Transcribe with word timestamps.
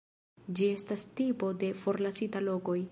Ĝi 0.59 0.69
estas 0.77 1.03
tipo 1.21 1.51
de 1.65 1.71
forlasita 1.85 2.47
lokoj. 2.51 2.79